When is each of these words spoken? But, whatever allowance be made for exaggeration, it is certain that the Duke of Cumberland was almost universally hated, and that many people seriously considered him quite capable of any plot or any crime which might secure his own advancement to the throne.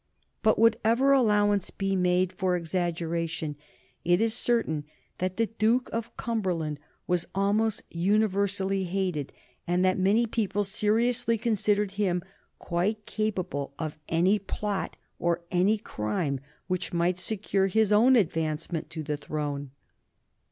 But, 0.41 0.57
whatever 0.57 1.11
allowance 1.11 1.69
be 1.69 1.95
made 1.95 2.33
for 2.33 2.55
exaggeration, 2.55 3.55
it 4.03 4.19
is 4.19 4.33
certain 4.33 4.85
that 5.19 5.37
the 5.37 5.45
Duke 5.45 5.91
of 5.93 6.17
Cumberland 6.17 6.79
was 7.05 7.27
almost 7.35 7.83
universally 7.91 8.85
hated, 8.85 9.31
and 9.67 9.85
that 9.85 9.99
many 9.99 10.25
people 10.25 10.63
seriously 10.63 11.37
considered 11.37 11.91
him 12.01 12.23
quite 12.57 13.05
capable 13.05 13.75
of 13.77 13.95
any 14.09 14.39
plot 14.39 14.97
or 15.19 15.43
any 15.51 15.77
crime 15.77 16.39
which 16.65 16.91
might 16.91 17.19
secure 17.19 17.67
his 17.67 17.91
own 17.93 18.15
advancement 18.15 18.89
to 18.89 19.03
the 19.03 19.17
throne. 19.17 19.69